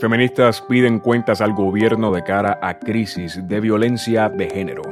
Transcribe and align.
Feministas 0.00 0.62
piden 0.62 0.98
cuentas 0.98 1.42
al 1.42 1.52
gobierno 1.52 2.10
de 2.10 2.24
cara 2.24 2.58
a 2.62 2.78
crisis 2.78 3.46
de 3.46 3.60
violencia 3.60 4.30
de 4.30 4.48
género. 4.48 4.82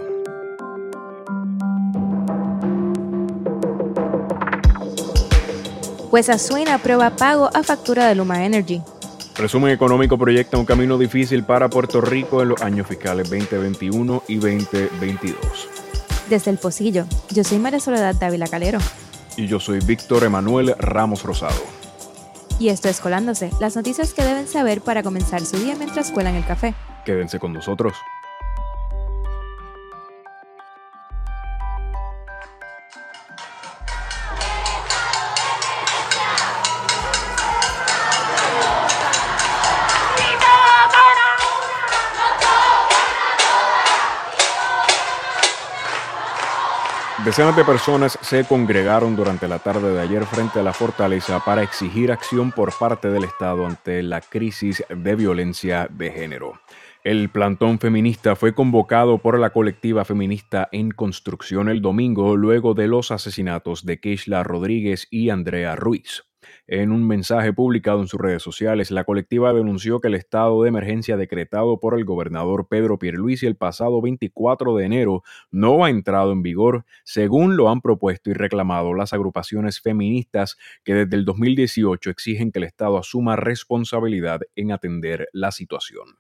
Pues 6.10 6.29
Asuina 6.29 6.74
aprueba 6.74 7.08
pago 7.17 7.49
a 7.54 7.63
factura 7.63 8.06
de 8.06 8.17
Luma 8.17 8.44
Energy. 8.44 8.83
Resumen 9.38 9.72
económico 9.72 10.19
proyecta 10.19 10.58
un 10.58 10.67
camino 10.67 10.99
difícil 10.99 11.43
para 11.43 11.71
Puerto 11.71 12.03
Rico 12.03 12.43
en 12.43 12.51
los 12.51 12.61
años 12.61 12.87
fiscales 12.87 13.31
2021 13.31 14.25
y 14.29 14.35
2022. 14.35 15.69
Desde 16.29 16.51
el 16.51 16.59
Pocillo, 16.59 17.06
yo 17.30 17.45
soy 17.45 17.59
María 17.59 17.80
Soledad 17.80 18.15
Dávila 18.15 18.47
Calero. 18.47 18.79
Y 19.38 19.47
yo 19.47 19.59
soy 19.59 19.80
Víctor 19.80 20.25
Emanuel 20.25 20.75
Ramos 20.79 21.23
Rosado. 21.23 21.77
Y 22.59 22.70
esto 22.70 22.88
es 22.88 23.01
Colándose, 23.01 23.51
las 23.60 23.77
noticias 23.77 24.14
que 24.14 24.23
deben 24.23 24.48
saber 24.48 24.80
para 24.80 25.02
comenzar 25.02 25.45
su 25.45 25.56
día 25.59 25.77
mientras 25.77 26.10
cuelan 26.10 26.34
el 26.34 26.45
café. 26.45 26.74
Quédense 27.05 27.38
con 27.38 27.52
nosotros. 27.52 27.95
Decenas 47.28 47.55
de 47.56 47.64
personas 47.66 48.18
se 48.23 48.42
congregaron 48.45 49.14
durante 49.14 49.48
la 49.48 49.59
tarde 49.59 49.92
de 49.92 50.00
ayer 50.00 50.24
frente 50.24 50.60
a 50.60 50.62
la 50.62 50.73
fortaleza 50.73 51.45
para 51.45 51.62
exigir 51.62 52.10
acción 52.10 52.52
por 52.52 52.73
parte 52.78 53.10
del 53.10 53.24
Estado 53.24 53.66
ante 53.66 54.02
la 54.02 54.23
crisis 54.23 54.82
de 54.88 55.15
violencia 55.15 55.88
de 55.90 56.10
género. 56.10 56.59
El 57.04 57.29
plantón 57.29 57.80
feminista 57.80 58.34
fue 58.34 58.54
convocado 58.54 59.18
por 59.18 59.38
la 59.38 59.51
colectiva 59.51 60.06
feminista 60.06 60.71
en 60.73 60.90
construcción 60.90 61.68
el 61.68 61.82
domingo 61.82 62.34
luego 62.34 62.73
de 62.73 62.88
los 62.88 63.10
asesinatos 63.10 63.84
de 63.84 64.01
Keishla 64.01 64.43
Rodríguez 64.43 65.06
y 65.11 65.29
Andrea 65.29 65.77
Ruiz. 65.77 66.28
En 66.67 66.93
un 66.93 67.07
mensaje 67.07 67.53
publicado 67.53 68.01
en 68.01 68.09
sus 68.09 68.21
redes 68.21 68.43
sociales, 68.43 68.91
la 68.91 69.05
colectiva 69.05 69.53
denunció 69.53 70.01
que 70.01 70.09
el 70.09 70.15
estado 70.15 70.63
de 70.63 70.69
emergencia 70.69 71.17
decretado 71.17 71.81
por 71.81 71.99
el 71.99 72.05
gobernador 72.05 72.69
Pedro 72.69 72.99
Pierluisi 72.99 73.47
el 73.47 73.57
pasado 73.57 74.01
24 74.03 74.77
de 74.77 74.85
enero 74.85 75.23
no 75.51 75.85
ha 75.85 75.91
entrado 75.91 76.33
en 76.33 76.43
vigor, 76.43 76.85
según 77.05 77.57
lo 77.57 77.71
han 77.71 77.81
propuesto 77.81 78.31
y 78.31 78.35
reclamado 78.35 78.95
las 78.95 79.13
agrupaciones 79.13 79.81
feministas 79.81 80.57
que 80.85 80.95
desde 80.95 81.17
el 81.17 81.25
2018 81.25 82.11
exigen 82.11 82.53
que 82.53 82.59
el 82.59 82.65
Estado 82.65 82.99
asuma 82.99 83.37
responsabilidad 83.37 84.41
en 84.57 84.73
atender 84.73 85.29
la 85.33 85.53
situación. 85.53 86.19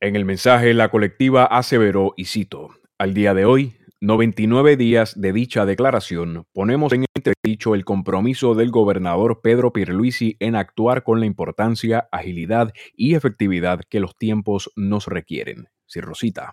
En 0.00 0.16
el 0.16 0.24
mensaje, 0.24 0.74
la 0.74 0.90
colectiva 0.90 1.44
aseveró, 1.44 2.14
y 2.16 2.24
cito, 2.24 2.70
al 2.98 3.14
día 3.14 3.34
de 3.34 3.44
hoy, 3.44 3.76
99 4.02 4.76
días 4.76 5.12
de 5.20 5.32
dicha 5.32 5.64
declaración, 5.64 6.44
ponemos 6.52 6.92
en 6.92 7.04
entredicho 7.14 7.76
el 7.76 7.84
compromiso 7.84 8.56
del 8.56 8.72
gobernador 8.72 9.42
Pedro 9.44 9.72
Pierluisi 9.72 10.36
en 10.40 10.56
actuar 10.56 11.04
con 11.04 11.20
la 11.20 11.26
importancia, 11.26 12.08
agilidad 12.10 12.72
y 12.96 13.14
efectividad 13.14 13.82
que 13.88 14.00
los 14.00 14.18
tiempos 14.18 14.72
nos 14.74 15.06
requieren. 15.06 15.68
Rosita. 15.94 16.52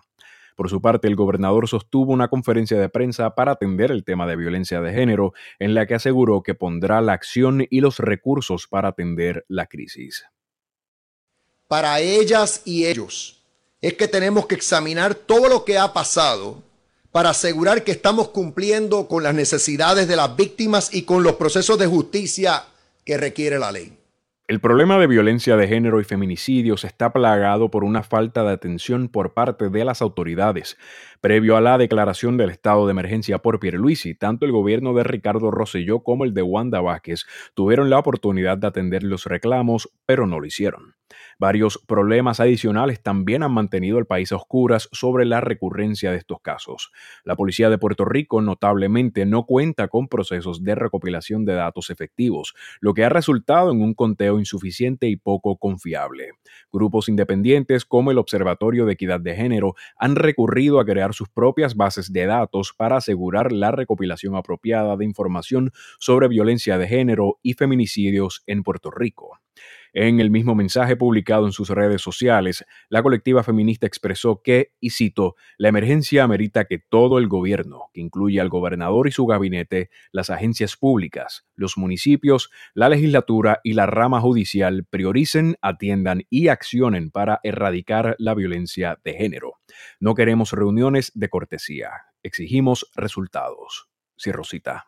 Por 0.54 0.70
su 0.70 0.80
parte, 0.80 1.08
el 1.08 1.16
gobernador 1.16 1.66
sostuvo 1.66 2.12
una 2.12 2.28
conferencia 2.28 2.78
de 2.78 2.88
prensa 2.88 3.34
para 3.34 3.50
atender 3.50 3.90
el 3.90 4.04
tema 4.04 4.28
de 4.28 4.36
violencia 4.36 4.80
de 4.80 4.92
género, 4.92 5.32
en 5.58 5.74
la 5.74 5.86
que 5.86 5.96
aseguró 5.96 6.44
que 6.44 6.54
pondrá 6.54 7.00
la 7.00 7.14
acción 7.14 7.66
y 7.68 7.80
los 7.80 7.98
recursos 7.98 8.68
para 8.68 8.90
atender 8.90 9.44
la 9.48 9.66
crisis. 9.66 10.24
Para 11.66 11.98
ellas 11.98 12.62
y 12.64 12.86
ellos 12.86 13.42
es 13.80 13.94
que 13.94 14.06
tenemos 14.06 14.46
que 14.46 14.54
examinar 14.54 15.16
todo 15.16 15.48
lo 15.48 15.64
que 15.64 15.78
ha 15.78 15.92
pasado 15.92 16.69
para 17.12 17.30
asegurar 17.30 17.84
que 17.84 17.92
estamos 17.92 18.28
cumpliendo 18.28 19.08
con 19.08 19.22
las 19.22 19.34
necesidades 19.34 20.08
de 20.08 20.16
las 20.16 20.36
víctimas 20.36 20.94
y 20.94 21.02
con 21.02 21.22
los 21.22 21.34
procesos 21.34 21.78
de 21.78 21.86
justicia 21.86 22.64
que 23.04 23.16
requiere 23.16 23.58
la 23.58 23.72
ley. 23.72 23.96
El 24.50 24.58
problema 24.58 24.98
de 24.98 25.06
violencia 25.06 25.56
de 25.56 25.68
género 25.68 26.00
y 26.00 26.04
feminicidios 26.04 26.82
está 26.82 27.12
plagado 27.12 27.70
por 27.70 27.84
una 27.84 28.02
falta 28.02 28.42
de 28.42 28.50
atención 28.50 29.08
por 29.08 29.32
parte 29.32 29.68
de 29.68 29.84
las 29.84 30.02
autoridades. 30.02 30.76
Previo 31.20 31.56
a 31.56 31.60
la 31.60 31.78
declaración 31.78 32.36
del 32.36 32.50
estado 32.50 32.84
de 32.84 32.90
emergencia 32.90 33.38
por 33.38 33.60
Pierluisi, 33.60 34.16
tanto 34.16 34.46
el 34.46 34.50
gobierno 34.50 34.92
de 34.92 35.04
Ricardo 35.04 35.52
Rosselló 35.52 36.00
como 36.00 36.24
el 36.24 36.34
de 36.34 36.42
Wanda 36.42 36.80
Vázquez 36.80 37.26
tuvieron 37.54 37.90
la 37.90 38.00
oportunidad 38.00 38.58
de 38.58 38.66
atender 38.66 39.04
los 39.04 39.26
reclamos, 39.26 39.88
pero 40.04 40.26
no 40.26 40.40
lo 40.40 40.46
hicieron. 40.46 40.96
Varios 41.38 41.78
problemas 41.86 42.40
adicionales 42.40 43.02
también 43.02 43.42
han 43.42 43.52
mantenido 43.52 43.98
el 43.98 44.06
país 44.06 44.32
a 44.32 44.36
oscuras 44.36 44.88
sobre 44.92 45.24
la 45.24 45.40
recurrencia 45.40 46.10
de 46.10 46.18
estos 46.18 46.40
casos. 46.40 46.92
La 47.24 47.36
Policía 47.36 47.70
de 47.70 47.78
Puerto 47.78 48.04
Rico 48.04 48.40
notablemente 48.40 49.26
no 49.26 49.44
cuenta 49.44 49.88
con 49.88 50.08
procesos 50.08 50.62
de 50.62 50.74
recopilación 50.74 51.44
de 51.44 51.54
datos 51.54 51.90
efectivos, 51.90 52.54
lo 52.80 52.94
que 52.94 53.04
ha 53.04 53.08
resultado 53.08 53.72
en 53.72 53.82
un 53.82 53.94
conteo 53.94 54.38
insuficiente 54.38 55.08
y 55.08 55.16
poco 55.16 55.56
confiable. 55.56 56.32
Grupos 56.72 57.08
independientes 57.08 57.84
como 57.84 58.10
el 58.10 58.18
Observatorio 58.18 58.86
de 58.86 58.92
Equidad 58.92 59.20
de 59.20 59.34
Género 59.34 59.74
han 59.96 60.16
recurrido 60.16 60.80
a 60.80 60.84
crear 60.84 61.14
sus 61.14 61.28
propias 61.28 61.74
bases 61.74 62.12
de 62.12 62.26
datos 62.26 62.72
para 62.76 62.96
asegurar 62.96 63.52
la 63.52 63.70
recopilación 63.70 64.36
apropiada 64.36 64.96
de 64.96 65.04
información 65.04 65.72
sobre 65.98 66.28
violencia 66.28 66.78
de 66.78 66.88
género 66.88 67.38
y 67.42 67.54
feminicidios 67.54 68.42
en 68.46 68.62
Puerto 68.62 68.90
Rico. 68.90 69.38
En 69.92 70.20
el 70.20 70.30
mismo 70.30 70.54
mensaje 70.54 70.96
publicado 70.96 71.46
en 71.46 71.52
sus 71.52 71.68
redes 71.70 72.02
sociales, 72.02 72.64
la 72.88 73.02
colectiva 73.02 73.42
feminista 73.42 73.86
expresó 73.86 74.42
que, 74.42 74.72
y 74.80 74.90
cito, 74.90 75.36
la 75.58 75.68
emergencia 75.68 76.24
amerita 76.24 76.64
que 76.64 76.78
todo 76.78 77.18
el 77.18 77.28
gobierno, 77.28 77.90
que 77.92 78.00
incluye 78.00 78.40
al 78.40 78.48
gobernador 78.48 79.08
y 79.08 79.12
su 79.12 79.26
gabinete, 79.26 79.90
las 80.12 80.30
agencias 80.30 80.76
públicas, 80.76 81.46
los 81.54 81.76
municipios, 81.76 82.50
la 82.74 82.88
legislatura 82.88 83.60
y 83.64 83.74
la 83.74 83.86
rama 83.86 84.20
judicial 84.20 84.84
prioricen, 84.88 85.56
atiendan 85.60 86.22
y 86.30 86.48
accionen 86.48 87.10
para 87.10 87.40
erradicar 87.42 88.16
la 88.18 88.34
violencia 88.34 88.98
de 89.04 89.14
género. 89.14 89.54
No 89.98 90.14
queremos 90.14 90.52
reuniones 90.52 91.12
de 91.14 91.28
cortesía, 91.28 91.90
exigimos 92.22 92.90
resultados. 92.94 93.90
Rosita. 94.26 94.86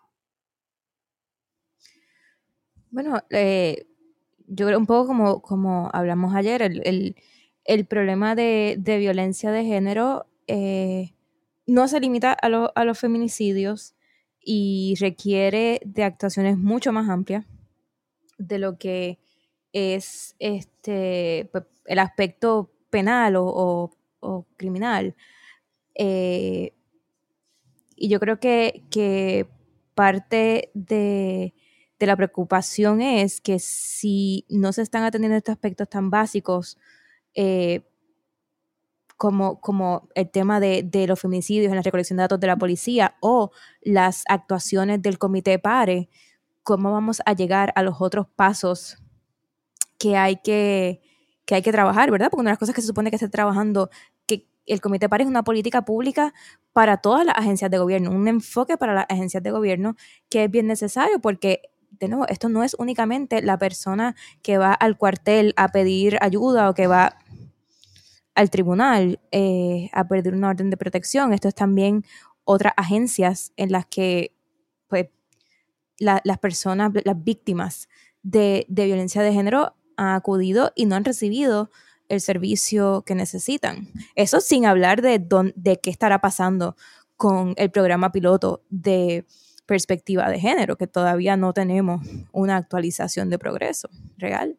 Bueno, 2.90 3.22
eh, 3.30 3.86
yo 4.54 4.66
creo 4.66 4.78
un 4.78 4.86
poco 4.86 5.06
como, 5.06 5.40
como 5.40 5.88
hablamos 5.94 6.34
ayer, 6.34 6.62
el, 6.62 7.86
problema 7.88 8.34
de, 8.34 8.76
violencia 8.98 9.50
de 9.50 9.64
género 9.64 10.26
eh, 10.46 11.14
no 11.66 11.88
se 11.88 12.00
limita 12.00 12.32
a, 12.32 12.46
a, 12.74 12.84
los 12.84 12.98
feminicidios 12.98 13.94
y 14.44 14.94
requiere 15.00 15.80
de 15.86 16.04
actuaciones 16.04 16.58
mucho 16.58 16.92
más 16.92 17.08
amplias 17.08 17.46
de 18.36 18.58
lo 18.58 18.76
que 18.76 19.18
es 19.72 20.36
este 20.38 21.48
pues, 21.50 21.64
el 21.86 21.98
aspecto 21.98 22.70
penal 22.90 23.34
o, 23.38 23.90
criminal. 24.56 25.16
Eh, 25.94 26.74
y 27.96 28.08
yo 28.08 28.20
creo 28.20 28.38
que, 28.38 28.82
que 28.90 29.46
parte 29.94 30.70
de 30.74 31.54
de 32.02 32.08
la 32.08 32.16
preocupación 32.16 33.00
es 33.00 33.40
que 33.40 33.60
si 33.60 34.44
no 34.48 34.72
se 34.72 34.82
están 34.82 35.04
atendiendo 35.04 35.36
estos 35.36 35.52
aspectos 35.52 35.88
tan 35.88 36.10
básicos, 36.10 36.76
eh, 37.32 37.82
como, 39.16 39.60
como, 39.60 40.08
el 40.16 40.28
tema 40.28 40.58
de, 40.58 40.84
los 41.06 41.20
feminicidios 41.20 41.70
en 41.70 41.76
la 41.76 41.82
recolección 41.82 42.16
de 42.16 42.22
datos 42.22 42.40
de 42.40 42.48
la 42.48 42.56
policía 42.56 43.14
o 43.20 43.52
las 43.82 44.24
actuaciones 44.28 45.00
del 45.00 45.18
comité 45.18 45.60
PARE, 45.60 46.08
¿cómo 46.64 46.90
vamos 46.90 47.22
a 47.24 47.34
llegar 47.34 47.72
a 47.76 47.84
los 47.84 48.00
otros 48.00 48.26
pasos 48.34 48.96
que 49.96 50.16
hay 50.16 50.38
que, 50.42 51.02
que 51.44 51.54
hay 51.54 51.62
que 51.62 51.70
trabajar, 51.70 52.10
¿verdad? 52.10 52.30
Porque 52.30 52.40
una 52.40 52.50
de 52.50 52.54
las 52.54 52.58
cosas 52.58 52.74
que 52.74 52.80
se 52.80 52.88
supone 52.88 53.10
que 53.10 53.16
está 53.16 53.30
trabajando, 53.30 53.90
que 54.26 54.48
el 54.66 54.80
comité 54.80 55.08
PARE 55.08 55.22
es 55.22 55.30
una 55.30 55.44
política 55.44 55.84
pública 55.84 56.34
para 56.72 56.96
todas 56.96 57.24
las 57.24 57.36
agencias 57.36 57.70
de 57.70 57.78
gobierno, 57.78 58.10
un 58.10 58.26
enfoque 58.26 58.76
para 58.76 58.92
las 58.92 59.06
agencias 59.08 59.40
de 59.44 59.52
gobierno 59.52 59.94
que 60.28 60.44
es 60.44 60.50
bien 60.50 60.66
necesario 60.66 61.20
porque 61.20 61.71
de 61.98 62.08
nuevo, 62.08 62.26
esto 62.28 62.48
no 62.48 62.64
es 62.64 62.74
únicamente 62.78 63.42
la 63.42 63.58
persona 63.58 64.16
que 64.42 64.58
va 64.58 64.72
al 64.72 64.96
cuartel 64.96 65.54
a 65.56 65.68
pedir 65.68 66.18
ayuda 66.20 66.68
o 66.68 66.74
que 66.74 66.86
va 66.86 67.18
al 68.34 68.50
tribunal 68.50 69.20
eh, 69.30 69.90
a 69.92 70.06
pedir 70.08 70.34
una 70.34 70.48
orden 70.48 70.70
de 70.70 70.76
protección. 70.76 71.32
Esto 71.32 71.48
es 71.48 71.54
también 71.54 72.04
otras 72.44 72.72
agencias 72.76 73.52
en 73.56 73.72
las 73.72 73.86
que 73.86 74.34
pues, 74.88 75.08
las 75.98 76.38
personas, 76.38 76.92
las 77.04 77.22
víctimas 77.22 77.88
de, 78.22 78.66
violencia 78.68 79.22
de 79.22 79.32
género 79.32 79.74
han 79.96 80.14
acudido 80.14 80.72
y 80.74 80.86
no 80.86 80.96
han 80.96 81.04
recibido 81.04 81.70
el 82.08 82.20
servicio 82.20 83.02
que 83.06 83.14
necesitan. 83.14 83.88
Eso 84.14 84.40
sin 84.40 84.66
hablar 84.66 85.02
de, 85.02 85.24
de 85.54 85.80
qué 85.80 85.90
estará 85.90 86.20
pasando 86.20 86.76
con 87.16 87.54
el 87.56 87.70
programa 87.70 88.10
piloto 88.10 88.64
de 88.68 89.24
perspectiva 89.72 90.28
de 90.28 90.38
género, 90.38 90.76
que 90.76 90.86
todavía 90.86 91.34
no 91.38 91.54
tenemos 91.54 92.02
una 92.30 92.58
actualización 92.58 93.30
de 93.30 93.38
progreso 93.38 93.88
real. 94.18 94.58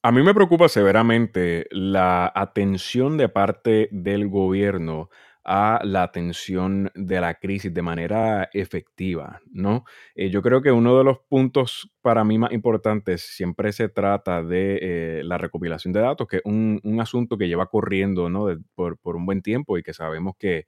A 0.00 0.12
mí 0.12 0.22
me 0.22 0.32
preocupa 0.32 0.68
severamente 0.68 1.66
la 1.72 2.30
atención 2.32 3.16
de 3.16 3.28
parte 3.28 3.88
del 3.90 4.28
gobierno 4.28 5.08
a 5.44 5.80
la 5.82 6.04
atención 6.04 6.88
de 6.94 7.20
la 7.20 7.34
crisis 7.34 7.74
de 7.74 7.82
manera 7.82 8.48
efectiva, 8.52 9.40
¿no? 9.50 9.84
Eh, 10.14 10.30
yo 10.30 10.40
creo 10.40 10.62
que 10.62 10.70
uno 10.70 10.96
de 10.96 11.02
los 11.02 11.18
puntos 11.28 11.90
para 12.00 12.22
mí 12.22 12.38
más 12.38 12.52
importantes 12.52 13.22
siempre 13.22 13.72
se 13.72 13.88
trata 13.88 14.44
de 14.44 14.78
eh, 14.80 15.22
la 15.24 15.36
recopilación 15.36 15.92
de 15.92 16.00
datos, 16.00 16.28
que 16.28 16.36
es 16.36 16.42
un, 16.44 16.80
asunto 17.00 17.36
que 17.36 17.48
lleva 17.48 17.66
corriendo, 17.66 18.30
¿no? 18.30 18.46
por, 18.76 18.98
por, 18.98 19.16
un 19.16 19.26
buen 19.26 19.42
tiempo 19.42 19.78
y 19.78 19.82
que 19.82 19.94
sabemos 19.94 20.34
que 20.38 20.66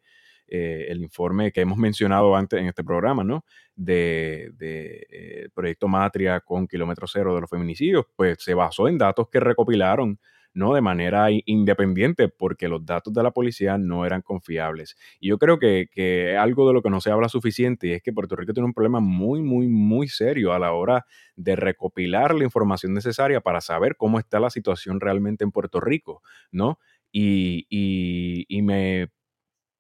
eh, 0.50 0.86
el 0.88 1.00
informe 1.00 1.52
que 1.52 1.60
hemos 1.60 1.78
mencionado 1.78 2.34
antes 2.34 2.60
en 2.60 2.66
este 2.66 2.82
programa, 2.82 3.22
¿no? 3.22 3.44
De, 3.76 4.52
eh, 4.60 5.48
Proyecto 5.54 5.86
Matria 5.86 6.40
con 6.40 6.66
kilómetro 6.66 7.06
cero 7.06 7.34
de 7.36 7.40
los 7.40 7.48
feminicidios, 7.48 8.06
pues 8.16 8.38
se 8.40 8.54
basó 8.54 8.88
en 8.88 8.98
datos 8.98 9.28
que 9.30 9.38
recopilaron 9.38 10.18
¿no? 10.52 10.74
De 10.74 10.80
manera 10.80 11.28
independiente, 11.30 12.28
porque 12.28 12.68
los 12.68 12.84
datos 12.84 13.12
de 13.14 13.22
la 13.22 13.30
policía 13.30 13.78
no 13.78 14.04
eran 14.04 14.22
confiables. 14.22 14.96
Y 15.20 15.28
yo 15.28 15.38
creo 15.38 15.58
que, 15.58 15.88
que, 15.92 16.36
algo 16.36 16.66
de 16.66 16.74
lo 16.74 16.82
que 16.82 16.90
no 16.90 17.00
se 17.00 17.10
habla 17.10 17.28
suficiente 17.28 17.86
y 17.86 17.92
es 17.92 18.02
que 18.02 18.12
Puerto 18.12 18.34
Rico 18.34 18.52
tiene 18.52 18.66
un 18.66 18.74
problema 18.74 19.00
muy, 19.00 19.42
muy, 19.42 19.68
muy 19.68 20.08
serio 20.08 20.52
a 20.52 20.58
la 20.58 20.72
hora 20.72 21.06
de 21.36 21.54
recopilar 21.54 22.34
la 22.34 22.44
información 22.44 22.94
necesaria 22.94 23.40
para 23.40 23.60
saber 23.60 23.96
cómo 23.96 24.18
está 24.18 24.40
la 24.40 24.50
situación 24.50 25.00
realmente 25.00 25.44
en 25.44 25.52
Puerto 25.52 25.80
Rico, 25.80 26.22
¿no? 26.50 26.78
Y, 27.12 27.66
y, 27.70 28.44
y 28.48 28.62
me 28.62 29.10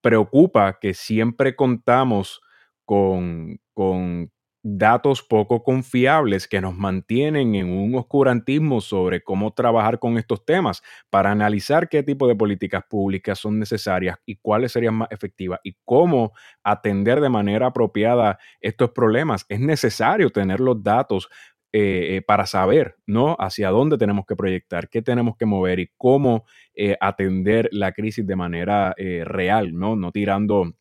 preocupa 0.00 0.78
que 0.80 0.94
siempre 0.94 1.56
contamos 1.56 2.40
con, 2.84 3.60
con 3.74 4.30
datos 4.62 5.22
poco 5.22 5.62
confiables 5.62 6.46
que 6.46 6.60
nos 6.60 6.76
mantienen 6.76 7.54
en 7.54 7.70
un 7.70 7.94
oscurantismo 7.94 8.80
sobre 8.80 9.22
cómo 9.22 9.52
trabajar 9.54 9.98
con 9.98 10.18
estos 10.18 10.44
temas 10.44 10.82
para 11.08 11.30
analizar 11.30 11.88
qué 11.88 12.02
tipo 12.02 12.28
de 12.28 12.36
políticas 12.36 12.84
públicas 12.88 13.38
son 13.38 13.58
necesarias 13.58 14.18
y 14.26 14.36
cuáles 14.36 14.72
serían 14.72 14.94
más 14.94 15.08
efectivas 15.10 15.60
y 15.64 15.76
cómo 15.84 16.32
atender 16.62 17.20
de 17.20 17.30
manera 17.30 17.68
apropiada 17.68 18.38
estos 18.60 18.90
problemas. 18.90 19.46
Es 19.48 19.60
necesario 19.60 20.30
tener 20.30 20.60
los 20.60 20.82
datos 20.82 21.28
eh, 21.72 22.16
eh, 22.16 22.22
para 22.22 22.46
saber, 22.46 22.96
¿no? 23.06 23.36
Hacia 23.38 23.70
dónde 23.70 23.96
tenemos 23.96 24.26
que 24.26 24.34
proyectar, 24.34 24.88
qué 24.88 25.02
tenemos 25.02 25.36
que 25.36 25.46
mover 25.46 25.78
y 25.78 25.92
cómo 25.96 26.44
eh, 26.74 26.96
atender 27.00 27.68
la 27.70 27.92
crisis 27.92 28.26
de 28.26 28.34
manera 28.34 28.92
real, 28.96 29.72
¿no? 29.78 29.94
No 29.94 30.10
tirando 30.10 30.74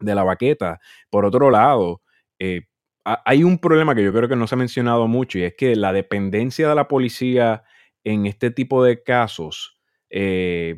de 0.00 0.14
la 0.14 0.24
baqueta. 0.24 0.80
Por 1.08 1.24
otro 1.24 1.52
lado, 1.52 2.02
hay 3.04 3.44
un 3.44 3.58
problema 3.58 3.94
que 3.94 4.02
yo 4.02 4.12
creo 4.12 4.28
que 4.28 4.34
no 4.34 4.48
se 4.48 4.56
ha 4.56 4.58
mencionado 4.58 5.06
mucho 5.06 5.38
y 5.38 5.44
es 5.44 5.54
que 5.54 5.76
la 5.76 5.92
dependencia 5.92 6.68
de 6.68 6.74
la 6.74 6.88
policía 6.88 7.62
en 8.02 8.26
este 8.26 8.50
tipo 8.50 8.82
de 8.82 9.04
casos 9.04 9.78
es 10.10 10.76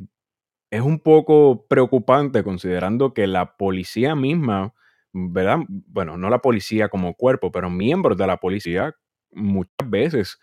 un 0.82 0.98
poco 1.00 1.66
preocupante 1.66 2.44
considerando 2.44 3.14
que 3.14 3.26
la 3.26 3.56
policía 3.56 4.14
misma, 4.14 4.74
¿verdad? 5.14 5.60
Bueno, 5.68 6.18
no 6.18 6.28
la 6.28 6.40
policía 6.40 6.90
como 6.90 7.14
cuerpo, 7.14 7.50
pero 7.50 7.70
miembros 7.70 8.18
de 8.18 8.26
la 8.26 8.36
policía 8.36 8.94
muchas 9.32 9.88
veces 9.88 10.38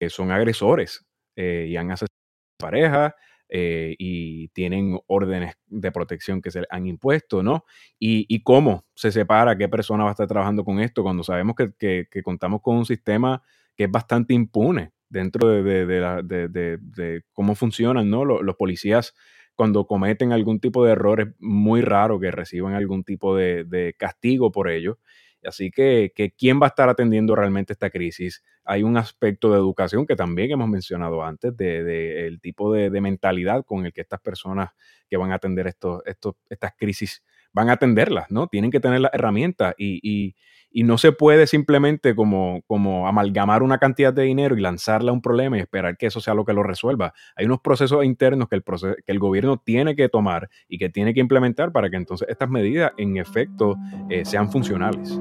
eh, 0.00 0.10
son 0.10 0.30
agresores 0.30 1.04
eh, 1.36 1.66
y 1.68 1.76
han 1.76 1.90
asesinado 1.90 2.18
a 2.58 2.62
pareja 2.62 3.14
eh, 3.54 3.94
y 3.98 4.48
tienen 4.48 4.98
órdenes 5.08 5.56
de 5.66 5.92
protección 5.92 6.40
que 6.40 6.50
se 6.50 6.64
han 6.70 6.86
impuesto, 6.86 7.42
¿no? 7.42 7.66
Y, 7.98 8.42
cómo 8.44 8.86
se 8.94 9.12
separa 9.12 9.58
qué 9.58 9.68
persona 9.68 10.04
va 10.04 10.08
a 10.08 10.12
estar 10.12 10.26
trabajando 10.26 10.64
con 10.64 10.80
esto 10.80 11.02
cuando 11.02 11.22
sabemos 11.22 11.54
que, 11.78 12.06
contamos 12.24 12.62
con 12.62 12.76
un 12.76 12.86
sistema 12.86 13.42
que 13.76 13.84
es 13.84 13.90
bastante 13.90 14.32
impune 14.32 14.92
dentro 15.10 15.48
de, 15.48 17.22
cómo 17.34 17.54
funcionan, 17.54 18.08
¿no? 18.08 18.24
Los, 18.24 18.56
policías 18.56 19.14
cuando 19.54 19.86
cometen 19.86 20.32
algún 20.32 20.58
tipo 20.58 20.86
de 20.86 20.92
error 20.92 21.20
es 21.20 21.28
muy 21.38 21.82
raro 21.82 22.18
que 22.18 22.30
reciban 22.30 22.72
algún 22.72 23.04
tipo 23.04 23.36
de, 23.36 23.94
castigo 23.98 24.50
por 24.50 24.70
ello. 24.70 24.98
Así 25.44 25.70
que, 25.70 26.12
¿quién 26.36 26.60
va 26.60 26.66
a 26.66 26.68
estar 26.68 26.88
atendiendo 26.88 27.34
realmente 27.34 27.72
esta 27.72 27.90
crisis? 27.90 28.42
Hay 28.64 28.82
un 28.82 28.96
aspecto 28.96 29.50
de 29.50 29.58
educación 29.58 30.06
que 30.06 30.16
también 30.16 30.52
hemos 30.52 30.68
mencionado 30.68 31.24
antes, 31.24 31.56
del 31.56 31.84
de, 31.84 32.26
el 32.26 32.40
tipo 32.40 32.72
de, 32.72 33.00
mentalidad 33.00 33.64
con 33.64 33.84
el 33.84 33.92
que 33.92 34.02
estas 34.02 34.20
personas 34.20 34.70
que 35.08 35.16
van 35.16 35.32
a 35.32 35.36
atender 35.36 35.66
estos, 35.66 36.02
estas 36.48 36.72
crisis 36.76 37.22
van 37.52 37.68
a 37.70 37.72
atenderlas, 37.72 38.30
¿no? 38.30 38.46
Tienen 38.46 38.70
que 38.70 38.80
tener 38.80 39.00
las 39.00 39.14
herramientas 39.14 39.74
y, 39.78 40.34
y 40.72 40.84
no 40.84 40.98
se 40.98 41.12
puede 41.12 41.46
simplemente 41.46 42.14
como, 42.14 42.62
como 42.66 43.06
amalgamar 43.06 43.62
una 43.62 43.78
cantidad 43.78 44.12
de 44.12 44.22
dinero 44.22 44.56
y 44.56 44.60
lanzarla 44.60 45.10
a 45.10 45.14
un 45.14 45.20
problema 45.20 45.58
y 45.58 45.60
esperar 45.60 45.96
que 45.96 46.06
eso 46.06 46.20
sea 46.20 46.34
lo 46.34 46.44
que 46.44 46.54
lo 46.54 46.62
resuelva. 46.62 47.12
Hay 47.36 47.46
unos 47.46 47.60
procesos 47.60 48.04
internos 48.04 48.48
que 48.48 48.56
el, 48.56 48.64
que 48.64 49.12
el 49.12 49.18
gobierno 49.18 49.58
tiene 49.58 49.94
que 49.94 50.08
tomar 50.08 50.48
y 50.68 50.78
que 50.78 50.88
tiene 50.88 51.14
que 51.14 51.20
implementar 51.20 51.72
para 51.72 51.90
que 51.90 51.96
entonces 51.96 52.28
estas 52.28 52.48
medidas 52.48 52.92
en 52.96 53.18
efecto 53.18 53.76
eh, 54.08 54.24
sean 54.24 54.50
funcionales. 54.50 55.20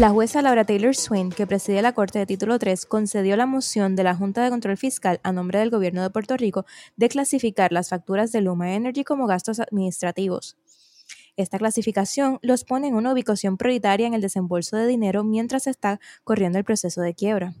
La 0.00 0.08
jueza 0.08 0.40
Laura 0.40 0.64
Taylor 0.64 0.96
Swain, 0.96 1.28
que 1.28 1.46
preside 1.46 1.82
la 1.82 1.92
Corte 1.92 2.18
de 2.18 2.24
Título 2.24 2.58
3, 2.58 2.86
concedió 2.86 3.36
la 3.36 3.44
moción 3.44 3.96
de 3.96 4.02
la 4.02 4.14
Junta 4.14 4.42
de 4.42 4.48
Control 4.48 4.78
Fiscal 4.78 5.20
a 5.22 5.30
nombre 5.30 5.58
del 5.58 5.68
Gobierno 5.68 6.00
de 6.00 6.08
Puerto 6.08 6.38
Rico 6.38 6.64
de 6.96 7.10
clasificar 7.10 7.70
las 7.70 7.90
facturas 7.90 8.32
de 8.32 8.40
Luma 8.40 8.72
Energy 8.72 9.04
como 9.04 9.26
gastos 9.26 9.60
administrativos. 9.60 10.56
Esta 11.36 11.58
clasificación 11.58 12.38
los 12.40 12.64
pone 12.64 12.88
en 12.88 12.94
una 12.94 13.12
ubicación 13.12 13.58
prioritaria 13.58 14.06
en 14.06 14.14
el 14.14 14.22
desembolso 14.22 14.78
de 14.78 14.86
dinero 14.86 15.22
mientras 15.22 15.66
está 15.66 16.00
corriendo 16.24 16.56
el 16.56 16.64
proceso 16.64 17.02
de 17.02 17.12
quiebra. 17.12 17.52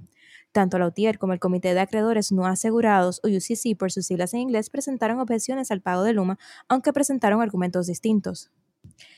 Tanto 0.50 0.78
la 0.78 0.86
UTIER 0.86 1.18
como 1.18 1.34
el 1.34 1.40
Comité 1.40 1.74
de 1.74 1.80
Acreedores 1.80 2.32
No 2.32 2.46
Asegurados, 2.46 3.20
o 3.22 3.28
UCC 3.28 3.76
por 3.76 3.92
sus 3.92 4.06
siglas 4.06 4.32
en 4.32 4.40
inglés, 4.40 4.70
presentaron 4.70 5.20
objeciones 5.20 5.70
al 5.70 5.82
pago 5.82 6.04
de 6.04 6.14
Luma, 6.14 6.38
aunque 6.68 6.94
presentaron 6.94 7.42
argumentos 7.42 7.86
distintos. 7.86 8.50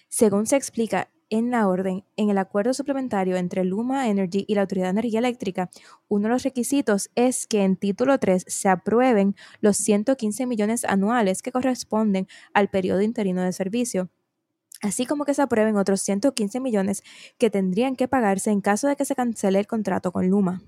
Según 0.08 0.46
se 0.46 0.56
explica 0.56 1.08
en 1.32 1.50
la 1.50 1.66
orden, 1.66 2.04
en 2.16 2.28
el 2.28 2.36
acuerdo 2.36 2.74
suplementario 2.74 3.36
entre 3.36 3.64
Luma 3.64 4.08
Energy 4.08 4.44
y 4.46 4.54
la 4.54 4.60
Autoridad 4.60 4.88
de 4.88 5.00
Energía 5.00 5.18
Eléctrica, 5.18 5.70
uno 6.08 6.28
de 6.28 6.34
los 6.34 6.42
requisitos 6.42 7.10
es 7.14 7.46
que 7.46 7.64
en 7.64 7.76
título 7.76 8.18
3 8.18 8.44
se 8.46 8.68
aprueben 8.68 9.34
los 9.62 9.78
115 9.78 10.44
millones 10.44 10.84
anuales 10.84 11.40
que 11.40 11.50
corresponden 11.50 12.28
al 12.52 12.68
periodo 12.68 13.00
interino 13.00 13.42
de 13.42 13.52
servicio 13.52 14.10
así 14.82 15.06
como 15.06 15.24
que 15.24 15.32
se 15.32 15.40
aprueben 15.40 15.76
otros 15.76 16.02
115 16.02 16.60
millones 16.60 17.02
que 17.38 17.48
tendrían 17.48 17.96
que 17.96 18.08
pagarse 18.08 18.50
en 18.50 18.60
caso 18.60 18.88
de 18.88 18.96
que 18.96 19.04
se 19.04 19.14
cancele 19.14 19.60
el 19.60 19.66
contrato 19.66 20.12
con 20.12 20.28
Luma. 20.28 20.60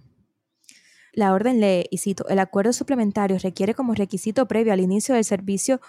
La 1.13 1.33
orden 1.33 1.61
lee, 1.61 1.87
y 1.91 1.99
cito, 1.99 2.27
el 2.29 2.39
acuerdo 2.39 2.73
suplementario 2.73 3.39
requiere 3.39 3.75
como 3.75 3.95
requisito 3.95 4.47
previo 4.47 4.73
al 4.73 4.81
inicio 4.81 5.17
del 5.17 5.25
servicio 5.25 5.81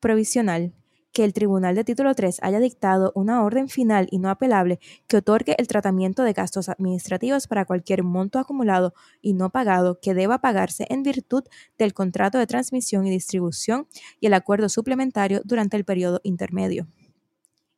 provisional 0.00 0.72
que 1.12 1.24
el 1.24 1.32
Tribunal 1.32 1.74
de 1.74 1.84
Título 1.84 2.14
3 2.14 2.38
haya 2.42 2.60
dictado 2.60 3.12
una 3.14 3.42
orden 3.42 3.68
final 3.68 4.08
y 4.10 4.18
no 4.18 4.30
apelable 4.30 4.78
que 5.06 5.18
otorgue 5.18 5.54
el 5.58 5.66
tratamiento 5.66 6.22
de 6.22 6.32
gastos 6.32 6.68
administrativos 6.68 7.46
para 7.46 7.64
cualquier 7.64 8.02
monto 8.04 8.38
acumulado 8.38 8.94
y 9.20 9.34
no 9.34 9.50
pagado 9.50 9.98
que 10.00 10.14
deba 10.14 10.40
pagarse 10.40 10.86
en 10.90 11.02
virtud 11.02 11.44
del 11.78 11.94
contrato 11.94 12.38
de 12.38 12.46
transmisión 12.46 13.06
y 13.06 13.10
distribución 13.10 13.86
y 14.20 14.26
el 14.26 14.34
acuerdo 14.34 14.68
suplementario 14.68 15.40
durante 15.44 15.76
el 15.76 15.84
periodo 15.84 16.20
intermedio. 16.22 16.86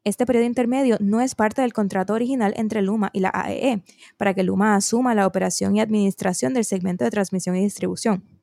Este 0.02 0.24
periodo 0.24 0.46
intermedio 0.46 0.96
no 0.98 1.20
es 1.20 1.34
parte 1.34 1.60
del 1.60 1.74
contrato 1.74 2.14
original 2.14 2.54
entre 2.56 2.80
Luma 2.80 3.10
y 3.12 3.20
la 3.20 3.30
AEE, 3.34 3.72
e, 3.72 3.82
para 4.16 4.32
que 4.32 4.42
Luma 4.42 4.74
asuma 4.74 5.14
la 5.14 5.26
operación 5.26 5.76
y 5.76 5.80
administración 5.80 6.54
del 6.54 6.64
segmento 6.64 7.04
de 7.04 7.10
transmisión 7.10 7.54
y 7.56 7.62
distribución. 7.62 8.39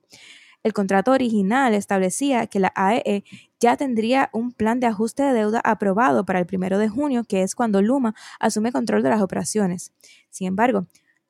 El 0.62 0.72
contrato 0.72 1.12
original 1.12 1.72
establecía 1.74 2.46
que 2.46 2.60
la 2.60 2.72
AEE 2.74 3.02
e 3.04 3.24
ya 3.60 3.76
tendría 3.76 4.28
un 4.32 4.52
plan 4.52 4.80
de 4.80 4.86
ajuste 4.86 5.22
de 5.22 5.32
deuda 5.32 5.60
aprobado 5.64 6.24
para 6.24 6.40
el 6.40 6.46
primero 6.46 6.78
de 6.78 6.88
junio, 6.88 7.24
que 7.24 7.42
es 7.42 7.54
cuando 7.54 7.80
Luma 7.80 8.14
asume 8.40 8.72
control 8.72 9.02
de 9.02 9.10
las 9.10 9.22
operaciones. 9.22 9.92
Sin 10.30 10.46
embargo, 10.46 10.86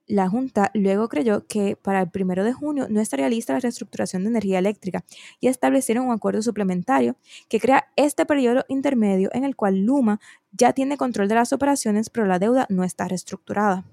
la 0.08 0.28
Junta 0.28 0.70
luego 0.72 1.08
creyó 1.08 1.46
que 1.46 1.76
para 1.76 2.00
el 2.00 2.10
primero 2.10 2.42
de 2.42 2.54
junio 2.54 2.86
no 2.88 3.00
estaría 3.00 3.28
lista 3.28 3.52
la 3.52 3.60
reestructuración 3.60 4.22
de 4.22 4.30
energía 4.30 4.58
eléctrica 4.58 5.04
y 5.38 5.48
establecieron 5.48 6.06
un 6.06 6.12
acuerdo 6.12 6.40
suplementario 6.40 7.16
que 7.48 7.60
crea 7.60 7.88
este 7.94 8.24
periodo 8.24 8.64
intermedio 8.68 9.28
en 9.34 9.44
el 9.44 9.54
cual 9.54 9.84
Luma 9.84 10.18
ya 10.52 10.72
tiene 10.72 10.96
control 10.96 11.28
de 11.28 11.34
las 11.34 11.52
operaciones, 11.52 12.08
pero 12.08 12.26
la 12.26 12.38
deuda 12.38 12.66
no 12.70 12.84
está 12.84 13.06
reestructurada. 13.06 13.84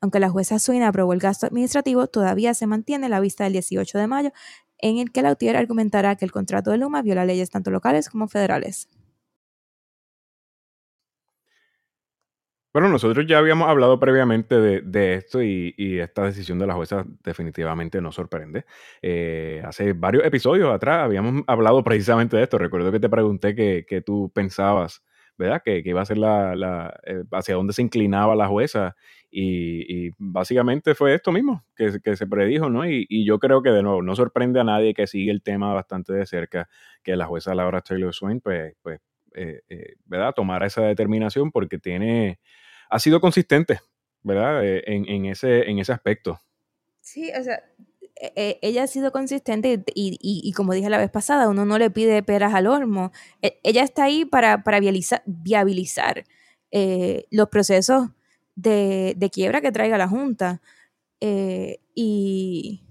Aunque 0.00 0.20
la 0.20 0.30
jueza 0.30 0.58
Suina 0.58 0.88
aprobó 0.88 1.12
el 1.12 1.18
gasto 1.18 1.46
administrativo, 1.46 2.06
todavía 2.06 2.54
se 2.54 2.66
mantiene 2.66 3.08
la 3.08 3.20
vista 3.20 3.44
del 3.44 3.54
18 3.54 3.98
de 3.98 4.06
mayo 4.06 4.32
en 4.78 4.98
el 4.98 5.10
que 5.12 5.22
Lautier 5.22 5.56
argumentará 5.56 6.16
que 6.16 6.24
el 6.24 6.32
contrato 6.32 6.70
de 6.70 6.78
Luma 6.78 7.02
viola 7.02 7.24
leyes 7.24 7.50
tanto 7.50 7.70
locales 7.70 8.08
como 8.08 8.28
federales. 8.28 8.88
Bueno, 12.72 12.90
nosotros 12.90 13.26
ya 13.26 13.38
habíamos 13.38 13.68
hablado 13.68 13.98
previamente 13.98 14.54
de, 14.54 15.14
esto 15.14 15.42
y, 15.42 15.74
esta 16.00 16.24
decisión 16.24 16.58
de 16.58 16.66
la 16.66 16.74
jueza 16.74 17.04
definitivamente 17.24 18.00
nos 18.00 18.14
sorprende. 18.14 18.66
Eh, 19.02 19.62
hace 19.64 19.94
varios 19.94 20.24
episodios 20.24 20.72
atrás 20.72 21.02
habíamos 21.04 21.42
hablado 21.48 21.82
precisamente 21.82 22.36
de 22.36 22.44
esto. 22.44 22.58
Recuerdo 22.58 22.92
que 22.92 23.00
te 23.00 23.08
pregunté 23.08 23.56
qué 23.56 24.02
tú 24.04 24.30
pensabas 24.32 25.02
¿verdad? 25.38 25.62
Que, 25.64 25.80
iba 25.84 26.02
a 26.02 26.04
ser 26.04 26.18
la, 26.18 27.00
eh, 27.06 27.22
hacia 27.32 27.54
dónde 27.54 27.72
se 27.72 27.80
inclinaba 27.80 28.34
la 28.34 28.48
jueza 28.48 28.96
y, 29.30 30.10
básicamente 30.18 30.94
fue 30.94 31.14
esto 31.14 31.32
mismo 31.32 31.64
que, 31.76 32.16
se 32.16 32.26
predijo, 32.26 32.68
¿no? 32.68 32.88
Y, 32.88 33.24
yo 33.24 33.38
creo 33.38 33.62
que 33.62 33.70
de 33.70 33.82
nuevo 33.82 34.02
no 34.02 34.16
sorprende 34.16 34.60
a 34.60 34.64
nadie 34.64 34.94
que 34.94 35.06
sigue 35.06 35.30
el 35.30 35.42
tema 35.42 35.72
bastante 35.72 36.12
de 36.12 36.26
cerca 36.26 36.68
que 37.02 37.16
la 37.16 37.26
jueza 37.26 37.54
Laura 37.54 37.80
Taylor 37.80 38.12
Swain, 38.12 38.40
pues, 38.40 38.74
pues 38.82 39.00
eh, 39.34 39.60
eh, 39.68 39.94
¿verdad? 40.04 40.34
Tomara 40.34 40.66
esa 40.66 40.82
determinación 40.82 41.52
porque 41.52 41.78
tiene, 41.78 42.40
ha 42.90 42.98
sido 42.98 43.20
consistente, 43.20 43.80
¿verdad? 44.22 44.62
en, 44.64 45.26
ese, 45.26 45.70
en 45.70 45.78
ese 45.78 45.92
aspecto. 45.92 46.40
Sí, 47.00 47.30
o 47.38 47.42
sea, 47.42 47.62
e, 48.20 48.32
e, 48.36 48.58
ella 48.62 48.84
ha 48.84 48.86
sido 48.86 49.12
consistente 49.12 49.84
y, 49.94 50.52
como 50.52 50.72
dije 50.72 50.90
la 50.90 50.98
vez 50.98 51.10
pasada, 51.10 51.48
uno 51.48 51.64
no 51.64 51.78
le 51.78 51.90
pide 51.90 52.22
peras 52.22 52.54
al 52.54 52.66
olmo. 52.66 53.12
E, 53.42 53.60
ella 53.62 53.82
está 53.82 54.04
ahí 54.04 54.24
para, 54.24 54.62
para 54.64 54.80
viabilizar, 54.80 56.24
eh, 56.70 57.24
los 57.30 57.48
procesos 57.48 58.10
de, 58.56 59.30
quiebra 59.32 59.60
que 59.60 59.72
traiga 59.72 59.98
la 59.98 60.08
Junta. 60.08 60.60
Eh, 61.20 61.80
y, 61.94 62.84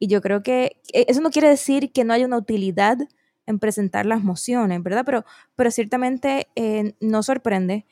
yo 0.00 0.20
creo 0.20 0.42
que 0.42 0.82
eso 0.92 1.22
no 1.22 1.30
quiere 1.30 1.48
decir 1.48 1.90
que 1.92 2.04
no 2.04 2.12
haya 2.12 2.26
una 2.26 2.36
utilidad 2.36 2.98
en 3.46 3.58
presentar 3.58 4.04
las 4.06 4.22
mociones, 4.22 4.82
¿verdad? 4.82 5.02
Pero, 5.06 5.24
pero 5.56 5.70
ciertamente 5.70 6.48
eh, 6.56 6.94
no 7.00 7.22
sorprende. 7.22 7.86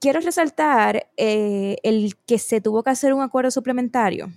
Quiero 0.00 0.20
resaltar 0.20 1.10
el 1.16 2.16
que 2.26 2.38
se 2.38 2.60
tuvo 2.60 2.84
que 2.84 2.90
hacer 2.90 3.12
un 3.14 3.22
acuerdo 3.22 3.50
suplementario 3.50 4.32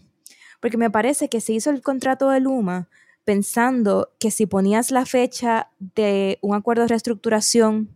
porque 0.66 0.78
me 0.78 0.90
parece 0.90 1.30
que 1.30 1.42
se 1.42 1.54
hizo 1.54 1.70
el 1.70 1.84
contrato 1.84 2.32
de 2.32 2.40
Luma 2.40 2.90
pensando 3.24 4.10
que 4.20 4.32
si 4.32 4.48
ponías 4.48 4.90
la 4.90 5.06
fecha 5.06 5.70
de 5.78 6.40
un 6.42 6.56
acuerdo 6.56 6.82
de 6.82 6.88
reestructuración, 6.88 7.96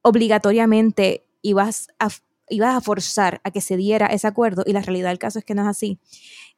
obligatoriamente 0.00 1.26
ibas 1.42 1.88
a, 1.98 2.10
ibas 2.48 2.76
a 2.76 2.80
forzar 2.80 3.40
a 3.42 3.50
que 3.50 3.60
se 3.60 3.76
diera 3.76 4.06
ese 4.06 4.28
acuerdo 4.28 4.62
y 4.64 4.72
la 4.72 4.82
realidad 4.82 5.08
del 5.08 5.18
caso 5.18 5.40
es 5.40 5.44
que 5.44 5.56
no 5.56 5.62
es 5.62 5.68
así. 5.68 5.98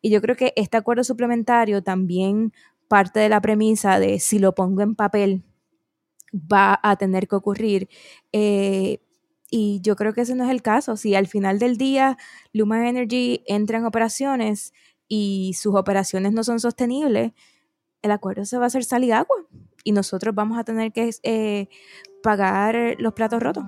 Y 0.02 0.10
yo 0.10 0.20
creo 0.20 0.36
que 0.36 0.52
este 0.54 0.76
acuerdo 0.76 1.02
suplementario 1.02 1.82
también 1.82 2.52
parte 2.86 3.18
de 3.18 3.30
la 3.30 3.40
premisa 3.40 3.98
de 3.98 4.20
si 4.20 4.38
lo 4.38 4.54
pongo 4.54 4.82
en 4.82 4.94
papel 4.94 5.44
va 6.34 6.78
a 6.82 6.96
tener 6.96 7.26
que 7.26 7.36
ocurrir. 7.36 7.88
Eh, 8.32 8.98
y 9.50 9.80
yo 9.82 9.96
creo 9.96 10.12
que 10.12 10.20
ese 10.20 10.34
no 10.34 10.44
es 10.44 10.50
el 10.50 10.60
caso. 10.60 10.98
Si 10.98 11.14
al 11.14 11.26
final 11.26 11.58
del 11.58 11.78
día 11.78 12.18
Luma 12.52 12.86
Energy 12.86 13.42
entra 13.46 13.78
en 13.78 13.86
operaciones 13.86 14.74
y 15.09 15.54
sus 15.54 15.75
operaciones 15.75 16.32
no 16.32 16.44
son 16.44 16.61
sostenibles, 16.61 17.32
el 18.02 18.11
acuerdo 18.11 18.44
se 18.44 18.59
va 18.59 18.64
a 18.64 18.66
hacer 18.66 18.85
sal 18.85 19.04
y 19.04 19.12
agua 19.12 19.37
y 19.85 19.92
nosotros 19.92 20.35
vamos 20.35 20.59
a 20.59 20.64
tener 20.64 20.92
que 20.92 21.11
eh, 21.23 21.68
pagar 22.23 22.97
los 22.99 23.12
platos 23.12 23.42
rotos. 23.42 23.64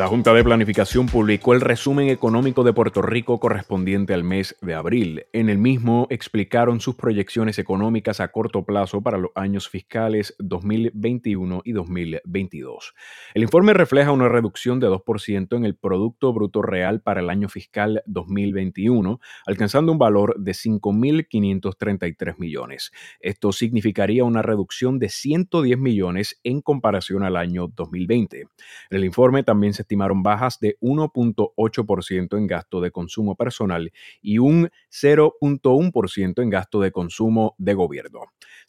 La 0.00 0.08
Junta 0.08 0.32
de 0.32 0.42
Planificación 0.42 1.08
publicó 1.08 1.52
el 1.52 1.60
resumen 1.60 2.08
económico 2.08 2.64
de 2.64 2.72
Puerto 2.72 3.02
Rico 3.02 3.38
correspondiente 3.38 4.14
al 4.14 4.24
mes 4.24 4.56
de 4.62 4.72
abril. 4.72 5.26
En 5.34 5.50
el 5.50 5.58
mismo 5.58 6.06
explicaron 6.08 6.80
sus 6.80 6.94
proyecciones 6.94 7.58
económicas 7.58 8.18
a 8.20 8.28
corto 8.28 8.64
plazo 8.64 9.02
para 9.02 9.18
los 9.18 9.30
años 9.34 9.68
fiscales 9.68 10.34
2021 10.38 11.60
y 11.66 11.72
2022. 11.72 12.94
El 13.34 13.42
informe 13.42 13.74
refleja 13.74 14.10
una 14.10 14.30
reducción 14.30 14.80
de 14.80 14.88
2% 14.88 15.54
en 15.54 15.66
el 15.66 15.76
Producto 15.76 16.32
Bruto 16.32 16.62
Real 16.62 17.02
para 17.02 17.20
el 17.20 17.28
año 17.28 17.50
fiscal 17.50 18.02
2021, 18.06 19.20
alcanzando 19.44 19.92
un 19.92 19.98
valor 19.98 20.34
de 20.38 20.52
5.533 20.52 22.38
millones. 22.38 22.90
Esto 23.20 23.52
significaría 23.52 24.24
una 24.24 24.40
reducción 24.40 24.98
de 24.98 25.10
110 25.10 25.78
millones 25.78 26.40
en 26.42 26.62
comparación 26.62 27.22
al 27.22 27.36
año 27.36 27.68
2020. 27.68 28.46
el 28.88 29.04
informe 29.04 29.42
también 29.42 29.74
se 29.74 29.89
estimaron 29.90 30.22
bajas 30.22 30.60
de 30.60 30.76
1.8% 30.80 32.38
en 32.38 32.46
gasto 32.46 32.80
de 32.80 32.92
consumo 32.92 33.34
personal 33.34 33.90
y 34.22 34.38
un 34.38 34.70
0.1% 34.88 36.42
en 36.42 36.48
gasto 36.48 36.80
de 36.80 36.92
consumo 36.92 37.56
de 37.58 37.74
gobierno. 37.74 38.20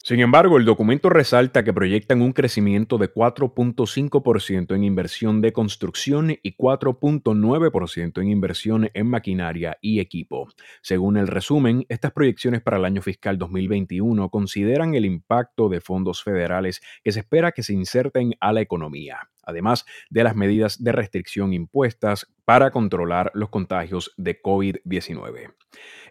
Sin 0.02 0.18
embargo, 0.18 0.56
el 0.56 0.64
documento 0.64 1.10
resalta 1.10 1.62
que 1.62 1.72
proyectan 1.72 2.22
un 2.22 2.32
crecimiento 2.32 2.98
de 2.98 3.12
4.5% 3.12 4.74
en 4.74 4.82
inversión 4.82 5.40
de 5.40 5.52
construcción 5.52 6.32
y 6.42 6.56
4.9% 6.56 8.20
en 8.20 8.28
inversión 8.28 8.90
en 8.92 9.06
maquinaria 9.06 9.78
y 9.80 10.00
equipo. 10.00 10.48
Según 10.82 11.16
el 11.18 11.28
resumen, 11.28 11.86
estas 11.88 12.10
proyecciones 12.10 12.62
para 12.62 12.78
el 12.78 12.84
año 12.84 13.00
fiscal 13.00 13.38
2021 13.38 14.28
consideran 14.28 14.96
el 14.96 15.04
impacto 15.04 15.68
de 15.68 15.80
fondos 15.80 16.24
federales 16.24 16.80
que 17.04 17.12
se 17.12 17.20
espera 17.20 17.52
que 17.52 17.62
se 17.62 17.74
inserten 17.74 18.34
a 18.40 18.52
la 18.52 18.60
economía 18.60 19.28
además 19.42 19.84
de 20.10 20.24
las 20.24 20.36
medidas 20.36 20.82
de 20.82 20.92
restricción 20.92 21.52
impuestas 21.52 22.26
para 22.44 22.70
controlar 22.70 23.30
los 23.34 23.50
contagios 23.50 24.14
de 24.16 24.40
COVID-19. 24.40 25.52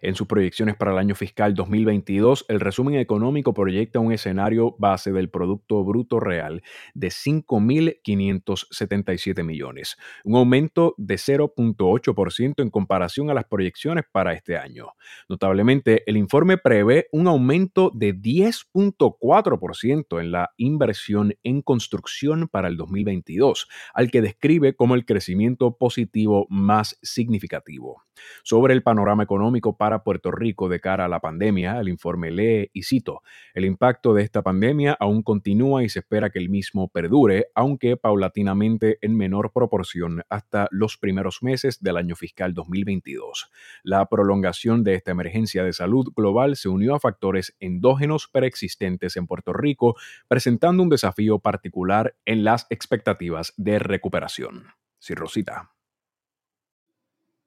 En 0.00 0.14
sus 0.16 0.26
proyecciones 0.26 0.74
para 0.76 0.92
el 0.92 0.98
año 0.98 1.14
fiscal 1.14 1.54
2022, 1.54 2.46
el 2.48 2.58
resumen 2.58 2.96
económico 2.96 3.54
proyecta 3.54 4.00
un 4.00 4.10
escenario 4.10 4.74
base 4.78 5.12
del 5.12 5.30
Producto 5.30 5.84
Bruto 5.84 6.18
Real 6.18 6.64
de 6.94 7.06
5.577 7.08 9.44
millones, 9.44 9.96
un 10.24 10.34
aumento 10.36 10.96
de 10.98 11.14
0.8% 11.14 12.62
en 12.62 12.70
comparación 12.70 13.30
a 13.30 13.34
las 13.34 13.44
proyecciones 13.44 14.04
para 14.10 14.32
este 14.32 14.56
año. 14.56 14.94
Notablemente, 15.28 16.02
el 16.06 16.16
informe 16.16 16.58
prevé 16.58 17.06
un 17.12 17.28
aumento 17.28 17.92
de 17.94 18.16
10.4% 18.16 20.20
en 20.20 20.32
la 20.32 20.50
inversión 20.56 21.36
en 21.44 21.62
construcción 21.62 22.48
para 22.48 22.66
el 22.66 22.76
2022, 22.76 23.68
al 23.94 24.10
que 24.10 24.20
describe 24.20 24.74
como 24.74 24.96
el 24.96 25.04
crecimiento 25.04 25.76
positivo 25.76 26.21
más 26.48 26.98
significativo. 27.02 28.02
Sobre 28.44 28.74
el 28.74 28.82
panorama 28.82 29.22
económico 29.22 29.76
para 29.76 30.02
Puerto 30.02 30.30
Rico 30.30 30.68
de 30.68 30.80
cara 30.80 31.04
a 31.04 31.08
la 31.08 31.20
pandemia, 31.20 31.80
el 31.80 31.88
informe 31.88 32.30
lee 32.30 32.70
y 32.72 32.82
cito, 32.82 33.22
el 33.54 33.64
impacto 33.64 34.14
de 34.14 34.22
esta 34.22 34.42
pandemia 34.42 34.96
aún 34.98 35.22
continúa 35.22 35.82
y 35.82 35.88
se 35.88 36.00
espera 36.00 36.30
que 36.30 36.38
el 36.38 36.48
mismo 36.48 36.88
perdure, 36.88 37.46
aunque 37.54 37.96
paulatinamente 37.96 38.98
en 39.00 39.16
menor 39.16 39.52
proporción 39.52 40.22
hasta 40.28 40.68
los 40.70 40.98
primeros 40.98 41.42
meses 41.42 41.82
del 41.82 41.96
año 41.96 42.16
fiscal 42.16 42.54
2022. 42.54 43.50
La 43.82 44.06
prolongación 44.06 44.84
de 44.84 44.94
esta 44.94 45.12
emergencia 45.12 45.64
de 45.64 45.72
salud 45.72 46.08
global 46.14 46.56
se 46.56 46.68
unió 46.68 46.94
a 46.94 47.00
factores 47.00 47.56
endógenos 47.60 48.28
preexistentes 48.28 49.16
en 49.16 49.26
Puerto 49.26 49.52
Rico, 49.52 49.96
presentando 50.28 50.82
un 50.82 50.88
desafío 50.88 51.38
particular 51.38 52.16
en 52.24 52.44
las 52.44 52.66
expectativas 52.70 53.54
de 53.56 53.78
recuperación. 53.78 54.66
Sí, 54.98 55.14
Rosita. 55.14 55.72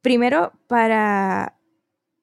Primero, 0.06 0.54
para, 0.68 1.58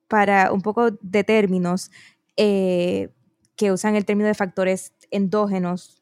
para 0.06 0.52
un 0.52 0.60
poco 0.60 0.92
de 1.00 1.24
términos 1.24 1.90
eh, 2.36 3.08
que 3.56 3.72
usan 3.72 3.96
el 3.96 4.04
término 4.04 4.28
de 4.28 4.34
factores 4.34 4.92
endógenos, 5.10 6.00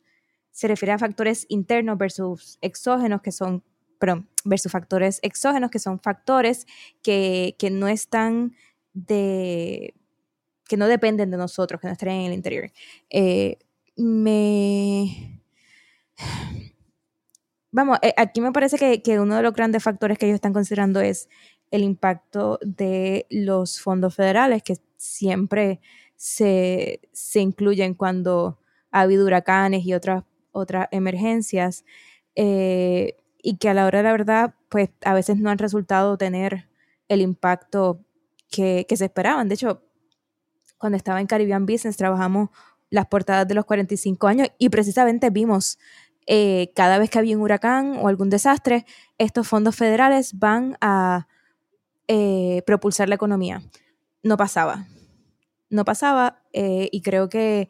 se 0.50 0.68
refiere 0.68 0.92
a 0.92 0.98
factores 0.98 1.46
internos 1.48 1.96
versus 1.96 2.58
exógenos, 2.60 3.22
que 3.22 3.32
son, 3.32 3.64
perdón, 3.98 4.28
versus 4.44 4.70
factores 4.70 5.20
exógenos, 5.22 5.70
que 5.70 5.78
son 5.78 5.98
factores 6.00 6.66
que, 7.02 7.56
no 7.72 7.88
están 7.88 8.54
de, 8.92 9.94
que 10.68 10.76
no 10.76 10.86
dependen 10.86 11.30
de 11.30 11.38
nosotros, 11.38 11.80
que 11.80 11.86
no 11.86 11.94
están 11.94 12.10
en 12.10 12.26
el 12.26 12.34
interior. 12.34 12.70
Eh, 13.08 13.56
me 13.96 15.40
vamos, 17.72 17.98
eh, 18.02 18.12
aquí 18.18 18.42
me 18.42 18.52
parece 18.52 18.76
que, 18.76 19.00
que, 19.00 19.18
uno 19.18 19.36
de 19.36 19.42
los 19.42 19.54
grandes 19.54 19.82
factores 19.82 20.18
que 20.18 20.26
ellos 20.26 20.34
están 20.34 20.52
considerando 20.52 21.00
es 21.00 21.26
el 21.70 21.82
impacto 21.82 22.58
de 22.62 23.26
los 23.30 23.80
fondos 23.80 24.14
federales 24.14 24.62
que 24.62 24.76
siempre 24.96 25.80
se, 26.16 27.00
incluyen 27.34 27.94
cuando 27.94 28.58
ha 28.90 29.02
habido 29.02 29.24
huracanes 29.24 29.86
y 29.86 29.94
otras, 29.94 30.24
otras 30.52 30.88
emergencias 30.90 31.84
eh, 32.34 33.16
y 33.42 33.56
que 33.56 33.68
a 33.68 33.74
la 33.74 33.86
hora 33.86 33.98
de 33.98 34.04
la 34.04 34.12
verdad 34.12 34.54
pues 34.68 34.90
a 35.04 35.14
veces 35.14 35.38
no 35.38 35.50
han 35.50 35.58
resultado 35.58 36.18
tener 36.18 36.68
el 37.08 37.20
impacto 37.22 38.04
que, 38.50 38.86
se 38.88 39.04
esperaban. 39.04 39.48
De 39.48 39.54
hecho, 39.54 39.82
cuando 40.78 40.96
estaba 40.96 41.20
en 41.20 41.26
Caribbean 41.26 41.66
Business 41.66 41.96
trabajamos 41.96 42.50
las 42.90 43.06
portadas 43.06 43.46
de 43.46 43.54
los 43.54 43.64
45 43.64 44.26
años 44.26 44.48
y 44.58 44.68
precisamente 44.68 45.30
vimos 45.30 45.78
eh, 46.26 46.72
cada 46.74 46.98
vez 46.98 47.10
que 47.10 47.18
había 47.18 47.36
un 47.36 47.42
huracán 47.42 47.96
o 48.00 48.08
algún 48.08 48.30
desastre, 48.30 48.84
estos 49.18 49.48
fondos 49.48 49.76
federales 49.76 50.38
van 50.38 50.76
a 50.80 51.26
eh, 52.12 52.64
propulsar 52.66 53.08
la 53.08 53.14
economía. 53.14 53.62
No 54.24 54.36
pasaba. 54.36 54.88
No 55.68 55.84
pasaba 55.84 56.42
eh, 56.52 56.88
y 56.90 57.02
creo 57.02 57.28
que 57.28 57.68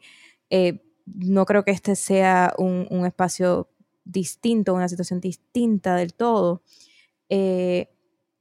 eh, 0.49 0.81
no 1.05 1.45
creo 1.45 1.63
que 1.63 1.69
este 1.69 1.95
sea 1.95 2.55
un, 2.57 3.05
espacio 3.05 3.69
distinto, 4.03 4.73
una 4.73 4.89
situación 4.89 5.21
distinta 5.21 5.95
del 5.95 6.15
todo. 6.15 6.63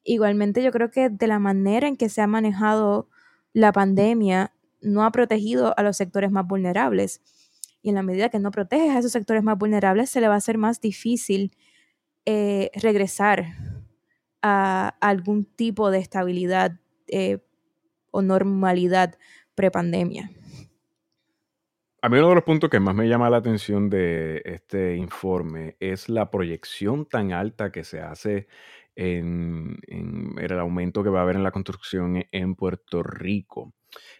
igualmente 0.04 0.62
yo 0.62 0.72
creo 0.72 0.90
que 0.90 1.10
de 1.10 1.26
la 1.26 1.38
manera 1.38 1.86
en 1.86 1.98
que 1.98 2.08
se 2.08 2.22
ha 2.22 2.26
manejado 2.26 3.10
la 3.52 3.70
pandemia, 3.70 4.54
no 4.80 5.04
ha 5.04 5.12
protegido 5.12 5.78
a 5.78 5.82
los 5.82 5.98
sectores 5.98 6.30
más 6.30 6.46
vulnerables. 6.46 7.20
Y 7.82 7.90
en 7.90 7.96
la 7.96 8.02
medida 8.02 8.30
que 8.30 8.38
no 8.38 8.50
proteges 8.50 8.96
a 8.96 9.00
esos 9.00 9.12
sectores 9.12 9.42
más 9.42 9.58
vulnerables, 9.58 10.08
se 10.08 10.22
le 10.22 10.28
va 10.28 10.34
a 10.34 10.38
hacer 10.38 10.56
más 10.56 10.80
difícil 10.80 11.54
regresar 12.24 13.69
a 14.42 14.96
algún 15.00 15.44
tipo 15.44 15.90
de 15.90 15.98
estabilidad 15.98 16.72
eh, 17.08 17.38
o 18.10 18.22
normalidad 18.22 19.16
prepandemia. 19.54 20.30
A 22.02 22.08
mí 22.08 22.16
uno 22.16 22.30
de 22.30 22.34
los 22.36 22.44
puntos 22.44 22.70
que 22.70 22.80
más 22.80 22.94
me 22.94 23.08
llama 23.08 23.28
la 23.28 23.36
atención 23.36 23.90
de 23.90 24.40
este 24.46 24.96
informe 24.96 25.76
es 25.80 26.08
la 26.08 26.30
proyección 26.30 27.04
tan 27.04 27.32
alta 27.32 27.70
que 27.70 27.84
se 27.84 28.00
hace 28.00 28.48
en, 28.96 29.78
el 30.38 30.58
aumento 30.58 31.02
que 31.02 31.10
va 31.10 31.20
a 31.20 31.22
haber 31.22 31.36
en 31.36 31.42
la 31.42 31.50
construcción 31.50 32.24
en 32.30 32.54
Puerto 32.54 33.02
Rico. 33.02 33.74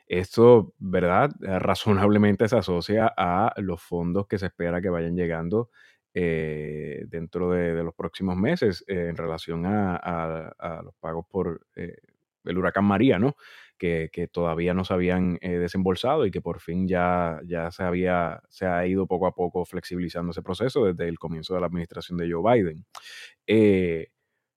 Esto, 0.07 0.75
¿verdad? 0.79 1.31
Razonablemente 1.41 2.49
se 2.49 2.59
asocia 2.59 3.12
a 3.17 3.55
los 3.57 3.81
fondos 3.81 4.27
que 4.27 4.39
se 4.39 4.47
espera 4.47 4.83
que 4.83 4.91
vayan 4.91 5.17
llegando 5.17 5.71
eh, 6.12 7.05
dentro 7.07 7.52
de, 7.52 7.85
los 7.85 7.95
próximos 7.95 8.37
meses 8.37 8.85
eh, 8.88 9.07
en 9.11 9.17
relación 9.17 9.64
a, 9.64 10.81
los 10.85 10.95
pagos 10.97 11.25
por 11.31 11.67
eh, 11.76 11.99
el 12.45 12.59
huracán 12.59 12.85
María, 12.85 13.19
¿no? 13.19 13.37
Que, 13.79 14.11
todavía 14.33 14.75
no 14.75 14.85
se 14.85 14.93
habían 14.93 15.38
desembolsado 15.40 16.26
y 16.26 16.31
que 16.31 16.43
por 16.43 16.61
fin 16.61 16.87
ya, 16.87 17.40
ya 17.47 17.71
se, 17.71 17.83
había, 17.83 18.43
se 18.49 18.67
ha 18.67 18.87
ido 18.87 19.07
poco 19.07 19.26
a 19.26 19.35
poco 19.35 19.64
flexibilizando 19.64 20.33
ese 20.33 20.43
proceso 20.43 20.85
desde 20.85 21.09
el 21.09 21.19
comienzo 21.19 21.55
de 21.55 21.61
la 21.61 21.67
administración 21.67 22.19
de 22.19 22.31
Joe 22.31 22.43
Biden. 22.43 22.85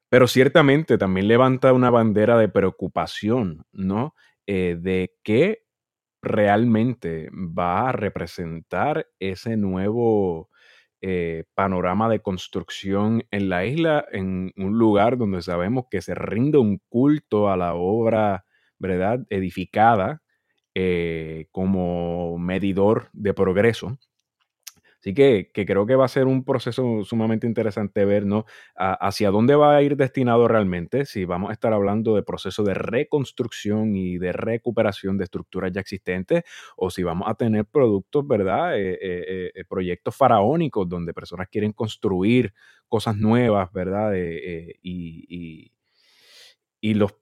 pero 0.09 0.27
ciertamente 0.27 0.97
también 0.97 1.27
levanta 1.27 1.71
una 1.71 1.89
bandera 1.89 2.37
de 2.37 2.49
preocupación, 2.49 3.65
¿no? 3.71 4.15
de 4.45 5.15
qué 5.23 5.63
realmente 6.21 7.29
va 7.31 7.89
a 7.89 7.91
representar 7.93 9.07
ese 9.19 9.55
nuevo 9.55 10.49
eh, 11.03 11.45
panorama 11.55 12.09
de 12.09 12.21
construcción 12.21 13.25
en 13.31 13.49
la 13.49 13.65
isla, 13.65 14.05
en 14.13 14.53
un 14.57 14.79
lugar 14.79 15.17
donde 15.19 15.43
sabemos 15.43 15.85
que 15.91 16.01
se 16.01 16.15
rinde 16.15 16.59
un 16.59 16.81
culto 16.89 17.49
a 17.51 17.57
la 17.57 17.75
obra, 17.75 18.45
¿verdad?, 18.79 19.25
edificada 19.29 20.23
eh, 20.75 21.47
como 21.51 22.37
medidor 22.39 23.09
de 23.13 23.33
progreso. 23.35 23.97
Así 25.03 25.13
que, 25.13 25.51
creo 25.53 25.85
que 25.85 25.97
va 25.97 26.05
a 26.05 26.07
ser 26.07 26.27
un 26.27 26.45
proceso 26.45 27.03
sumamente 27.03 27.45
interesante 27.45 28.05
ver 28.05 28.25
¿no? 28.25 28.45
hacia 28.77 29.31
dónde 29.31 29.53
va 29.53 29.75
a 29.75 29.81
ir 29.81 29.97
destinado 29.97 30.47
realmente, 30.47 31.05
si 31.05 31.25
vamos 31.25 31.49
a 31.49 31.53
estar 31.53 31.73
hablando 31.73 32.15
de 32.15 32.23
proceso 32.23 32.63
de 32.63 32.73
reconstrucción 32.73 33.97
y 33.97 34.17
de 34.17 34.31
recuperación 34.31 35.17
de 35.17 35.25
estructuras 35.25 35.73
ya 35.73 35.81
existentes, 35.81 36.45
o 36.77 36.89
si 36.89 37.03
vamos 37.03 37.27
a 37.27 37.35
tener 37.35 37.65
productos, 37.65 38.25
¿verdad? 38.25 38.79
Eh, 38.79 38.93
eh, 38.93 39.51
eh, 39.53 39.65
proyectos 39.67 40.15
faraónicos 40.15 40.87
donde 40.87 41.13
personas 41.13 41.49
quieren 41.49 41.73
construir 41.73 42.53
cosas 42.87 43.17
nuevas, 43.17 43.73
¿verdad? 43.73 44.13
y, 44.15 45.73
y 46.79 46.93
los 46.93 47.13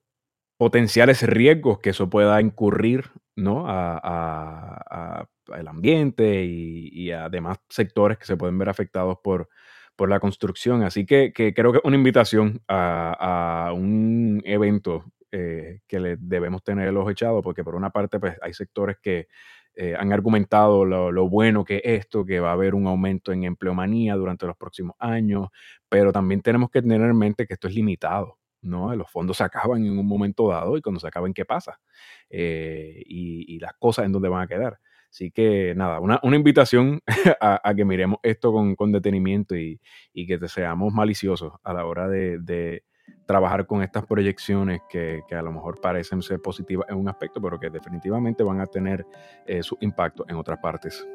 potenciales 0.56 1.24
riesgos 1.24 1.80
que 1.80 1.90
eso 1.90 2.08
pueda 2.08 2.40
incurrir 2.40 3.10
¿no? 3.36 3.64
a, 3.66 5.26
el 5.56 5.68
ambiente 5.68 6.44
y, 6.44 7.10
además 7.10 7.58
sectores 7.68 8.18
que 8.18 8.26
se 8.26 8.36
pueden 8.36 8.58
ver 8.58 8.68
afectados 8.68 9.18
por, 9.22 9.48
por 9.96 10.08
la 10.08 10.20
construcción. 10.20 10.82
Así 10.82 11.06
que, 11.06 11.32
creo 11.32 11.72
que 11.72 11.78
es 11.78 11.84
una 11.84 11.96
invitación 11.96 12.62
a, 12.68 13.72
un 13.74 14.42
evento 14.44 15.04
eh, 15.30 15.80
que 15.86 16.00
le 16.00 16.16
debemos 16.18 16.62
tener 16.62 16.88
el 16.88 16.96
ojo 16.96 17.10
echado, 17.10 17.42
porque 17.42 17.64
por 17.64 17.74
una 17.74 17.90
parte 17.90 18.20
pues, 18.20 18.36
hay 18.42 18.52
sectores 18.54 18.98
que 19.02 19.28
eh, 19.74 19.94
han 19.98 20.12
argumentado 20.12 20.84
lo, 20.84 21.10
lo, 21.10 21.28
bueno 21.28 21.64
que 21.64 21.76
es 21.76 22.00
esto, 22.00 22.26
que 22.26 22.40
va 22.40 22.50
a 22.50 22.52
haber 22.52 22.74
un 22.74 22.86
aumento 22.86 23.32
en 23.32 23.44
empleomanía 23.44 24.14
durante 24.16 24.46
los 24.46 24.56
próximos 24.56 24.94
años, 24.98 25.48
pero 25.88 26.12
también 26.12 26.42
tenemos 26.42 26.70
que 26.70 26.82
tener 26.82 27.00
en 27.00 27.16
mente 27.16 27.46
que 27.46 27.54
esto 27.54 27.68
es 27.68 27.74
limitado. 27.74 28.38
¿No? 28.62 28.94
Los 28.94 29.10
fondos 29.10 29.36
se 29.36 29.44
acaban 29.44 29.84
en 29.84 29.98
un 29.98 30.06
momento 30.06 30.48
dado 30.48 30.76
y 30.76 30.82
cuando 30.82 31.00
se 31.00 31.08
acaban, 31.08 31.34
¿qué 31.34 31.44
pasa? 31.44 31.80
Eh, 32.30 33.02
y, 33.06 33.58
las 33.58 33.74
cosas 33.74 34.06
en 34.06 34.12
dónde 34.12 34.28
van 34.28 34.42
a 34.42 34.46
quedar. 34.46 34.78
Así 35.10 35.30
que 35.30 35.74
nada, 35.76 36.00
una, 36.00 36.18
invitación 36.22 37.00
a, 37.40 37.74
que 37.76 37.84
miremos 37.84 38.18
esto 38.22 38.52
con, 38.52 38.92
detenimiento 38.92 39.54
y, 39.54 39.78
que 40.14 40.48
seamos 40.48 40.92
maliciosos 40.92 41.52
a 41.62 41.72
la 41.74 41.84
hora 41.84 42.08
de, 42.08 42.84
trabajar 43.26 43.66
con 43.66 43.82
estas 43.82 44.06
proyecciones 44.06 44.80
que, 44.88 45.22
a 45.30 45.42
lo 45.42 45.52
mejor 45.52 45.80
parecen 45.80 46.22
ser 46.22 46.40
positivas 46.40 46.88
en 46.88 46.96
un 46.96 47.08
aspecto, 47.08 47.40
pero 47.42 47.58
que 47.58 47.68
definitivamente 47.68 48.42
van 48.42 48.60
a 48.60 48.66
tener 48.66 49.04
eh, 49.46 49.62
su 49.62 49.76
impacto 49.80 50.24
en 50.28 50.36
otras 50.36 50.58
partes. 50.60 51.06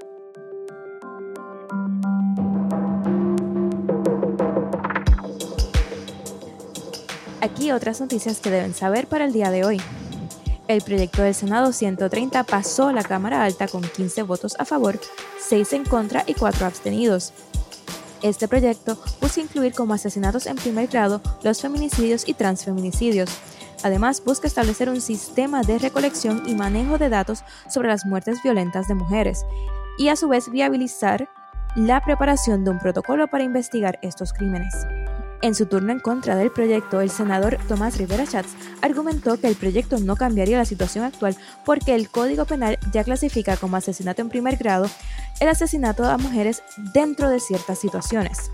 Aquí 7.39 7.71
otras 7.71 8.01
noticias 8.01 8.39
que 8.39 8.49
deben 8.49 8.73
saber 8.73 9.07
para 9.07 9.25
el 9.25 9.33
día 9.33 9.51
de 9.51 9.63
hoy. 9.63 9.81
El 10.67 10.81
proyecto 10.81 11.21
del 11.21 11.35
Senado 11.35 11.71
130 11.71 12.43
pasó 12.43 12.87
a 12.87 12.93
la 12.93 13.03
Cámara 13.03 13.43
Alta 13.43 13.67
con 13.67 13.83
15 13.83 14.23
votos 14.23 14.55
a 14.59 14.65
favor, 14.65 14.99
6 15.39 15.73
en 15.73 15.85
contra 15.85 16.23
y 16.25 16.33
4 16.33 16.65
abstenidos. 16.65 17.33
Este 18.23 18.47
proyecto 18.47 18.97
busca 19.21 19.39
incluir 19.39 19.73
como 19.73 19.93
asesinatos 19.93 20.47
en 20.47 20.55
primer 20.55 20.87
grado 20.87 21.21
los 21.43 21.61
feminicidios 21.61 22.27
y 22.27 22.33
transfeminicidios. 22.33 23.29
Además, 23.83 24.23
busca 24.25 24.47
establecer 24.47 24.89
un 24.89 24.99
sistema 24.99 25.61
de 25.61 25.77
recolección 25.77 26.43
y 26.47 26.55
manejo 26.55 26.97
de 26.97 27.09
datos 27.09 27.43
sobre 27.69 27.89
las 27.89 28.05
muertes 28.05 28.41
violentas 28.41 28.87
de 28.87 28.95
mujeres 28.95 29.45
y 29.99 30.09
a 30.09 30.15
su 30.15 30.27
vez 30.27 30.49
viabilizar 30.49 31.29
la 31.75 32.01
preparación 32.03 32.63
de 32.63 32.71
un 32.71 32.79
protocolo 32.79 33.27
para 33.27 33.43
investigar 33.43 33.99
estos 34.01 34.33
crímenes. 34.33 34.73
En 35.41 35.53
su 35.53 35.67
turno 35.67 35.91
en 35.91 35.99
contra 35.99 36.35
del 36.35 36.51
proyecto, 36.51 36.99
el 36.99 37.11
senador 37.11 37.57
Tomás 37.67 37.97
Rivera 37.97 38.25
Schatz 38.25 38.55
argumentó 38.81 39.39
que 39.39 39.47
el 39.47 39.55
proyecto 39.55 39.99
no 39.99 40.15
cambiaría 40.15 40.57
la 40.57 40.65
situación 40.65 41.05
actual 41.05 41.37
porque 41.63 41.93
el 41.93 42.09
Código 42.09 42.45
Penal 42.45 42.79
ya 42.91 43.03
clasifica 43.03 43.55
como 43.55 43.77
asesinato 43.77 44.21
en 44.21 44.29
primer 44.29 44.57
grado 44.57 44.89
el 45.39 45.47
asesinato 45.47 46.05
a 46.05 46.17
mujeres 46.17 46.63
dentro 46.93 47.29
de 47.29 47.39
ciertas 47.39 47.79
situaciones. 47.79 48.49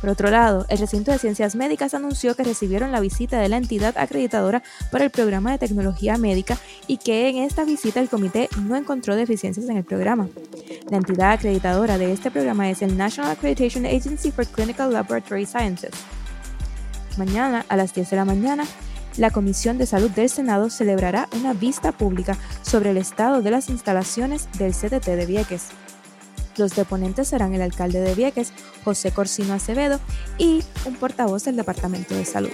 Por 0.00 0.10
otro 0.10 0.30
lado, 0.30 0.64
el 0.68 0.78
recinto 0.78 1.10
de 1.10 1.18
ciencias 1.18 1.56
médicas 1.56 1.92
anunció 1.92 2.36
que 2.36 2.44
recibieron 2.44 2.92
la 2.92 3.00
visita 3.00 3.40
de 3.40 3.48
la 3.48 3.56
entidad 3.56 3.98
acreditadora 3.98 4.62
para 4.92 5.04
el 5.04 5.10
programa 5.10 5.50
de 5.52 5.58
tecnología 5.58 6.16
médica 6.18 6.56
y 6.86 6.98
que 6.98 7.28
en 7.28 7.38
esta 7.38 7.64
visita 7.64 8.00
el 8.00 8.08
comité 8.08 8.48
no 8.62 8.76
encontró 8.76 9.16
deficiencias 9.16 9.68
en 9.68 9.76
el 9.76 9.84
programa. 9.84 10.28
La 10.90 10.98
entidad 10.98 11.32
acreditadora 11.32 11.98
de 11.98 12.12
este 12.12 12.30
programa 12.30 12.70
es 12.70 12.82
el 12.82 12.96
National 12.96 13.32
Accreditation 13.32 13.86
Agency 13.86 14.30
for 14.30 14.46
Clinical 14.46 14.92
Laboratory 14.92 15.46
Sciences. 15.46 15.92
Mañana 17.16 17.66
a 17.68 17.76
las 17.76 17.92
10 17.92 18.10
de 18.10 18.16
la 18.16 18.24
mañana, 18.24 18.64
la 19.16 19.30
Comisión 19.30 19.78
de 19.78 19.86
Salud 19.86 20.10
del 20.10 20.28
Senado 20.28 20.70
celebrará 20.70 21.28
una 21.32 21.52
vista 21.52 21.90
pública 21.90 22.38
sobre 22.62 22.90
el 22.90 22.98
estado 22.98 23.42
de 23.42 23.50
las 23.50 23.68
instalaciones 23.68 24.48
del 24.58 24.72
CDT 24.72 25.06
de 25.06 25.26
Vieques. 25.26 25.70
Los 26.58 26.74
deponentes 26.74 27.28
serán 27.28 27.54
el 27.54 27.62
alcalde 27.62 28.00
de 28.00 28.14
Vieques, 28.14 28.52
José 28.84 29.12
Corsino 29.12 29.54
Acevedo, 29.54 30.00
y 30.36 30.62
un 30.84 30.94
portavoz 30.96 31.44
del 31.44 31.56
Departamento 31.56 32.14
de 32.14 32.24
Salud. 32.24 32.50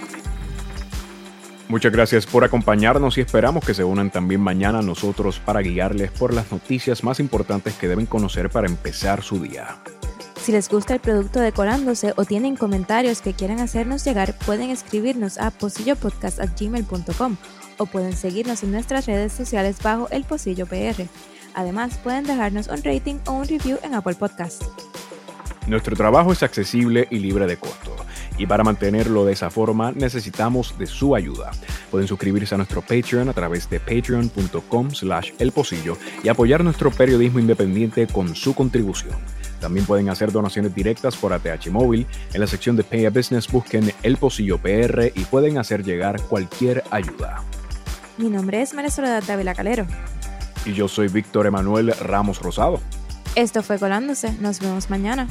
Muchas 1.67 1.91
gracias 1.91 2.27
por 2.27 2.43
acompañarnos 2.43 3.17
y 3.17 3.21
esperamos 3.21 3.65
que 3.65 3.73
se 3.73 3.83
unan 3.83 4.11
también 4.11 4.39
mañana 4.39 4.79
a 4.79 4.83
nosotros 4.83 5.39
para 5.39 5.61
guiarles 5.61 6.11
por 6.11 6.31
las 6.31 6.51
noticias 6.51 7.03
más 7.03 7.19
importantes 7.19 7.73
que 7.73 7.87
deben 7.87 8.05
conocer 8.05 8.51
para 8.51 8.67
empezar 8.67 9.23
su 9.23 9.39
día. 9.39 9.79
Si 10.39 10.51
les 10.51 10.69
gusta 10.69 10.93
el 10.93 10.99
producto 10.99 11.39
decorándose 11.39 12.13
o 12.17 12.23
tienen 12.23 12.55
comentarios 12.55 13.21
que 13.23 13.33
quieran 13.33 13.59
hacernos 13.59 14.05
llegar, 14.05 14.37
pueden 14.45 14.69
escribirnos 14.69 15.39
a 15.39 15.49
posillopodcast.gmail.com 15.49 17.37
o 17.79 17.85
pueden 17.87 18.13
seguirnos 18.13 18.61
en 18.61 18.71
nuestras 18.71 19.07
redes 19.07 19.33
sociales 19.33 19.77
bajo 19.81 20.07
el 20.11 20.23
Posillo 20.23 20.67
PR. 20.67 21.07
Además, 21.55 21.97
pueden 22.03 22.25
dejarnos 22.25 22.67
un 22.67 22.83
rating 22.83 23.15
o 23.27 23.31
un 23.31 23.47
review 23.47 23.79
en 23.81 23.95
Apple 23.95 24.15
Podcast. 24.15 24.63
Nuestro 25.67 25.95
trabajo 25.95 26.31
es 26.31 26.43
accesible 26.43 27.07
y 27.09 27.17
libre 27.17 27.47
de 27.47 27.57
costo, 27.57 27.95
y 28.37 28.45
para 28.45 28.63
mantenerlo 28.63 29.25
de 29.25 29.33
esa 29.33 29.49
forma 29.49 29.91
necesitamos 29.93 30.77
de 30.77 30.85
su 30.85 31.15
ayuda. 31.15 31.51
Pueden 31.89 32.07
suscribirse 32.07 32.53
a 32.53 32.57
nuestro 32.57 32.81
Patreon 32.81 33.29
a 33.29 33.33
través 33.33 33.67
de 33.69 33.79
patreon.com 33.79 34.91
slash 34.91 35.31
elposillo 35.39 35.97
y 36.23 36.29
apoyar 36.29 36.63
nuestro 36.63 36.91
periodismo 36.91 37.39
independiente 37.39 38.05
con 38.05 38.35
su 38.35 38.53
contribución. 38.53 39.15
También 39.59 39.87
pueden 39.87 40.09
hacer 40.09 40.31
donaciones 40.31 40.75
directas 40.75 41.15
por 41.15 41.33
ATH 41.33 41.67
Móvil. 41.71 42.05
En 42.33 42.41
la 42.41 42.47
sección 42.47 42.75
de 42.75 42.83
Pay 42.83 43.05
a 43.05 43.09
Business 43.09 43.51
busquen 43.51 43.91
El 44.03 44.17
Pocillo 44.17 44.59
PR 44.59 45.11
y 45.15 45.23
pueden 45.25 45.57
hacer 45.57 45.83
llegar 45.83 46.21
cualquier 46.21 46.83
ayuda. 46.91 47.41
Mi 48.17 48.29
nombre 48.29 48.61
es 48.61 48.73
María 48.75 48.91
Soledad 48.91 49.23
Dávila 49.25 49.55
Calero. 49.55 49.87
Y 50.65 50.73
yo 50.73 50.87
soy 50.87 51.07
Víctor 51.07 51.45
Emanuel 51.45 51.93
Ramos 51.99 52.41
Rosado. 52.41 52.79
Esto 53.35 53.63
fue 53.63 53.77
Colándose. 53.77 54.33
Nos 54.39 54.59
vemos 54.59 54.89
mañana. 54.89 55.27